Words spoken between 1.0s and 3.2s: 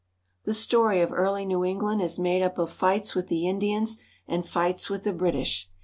of early New England is made up of fights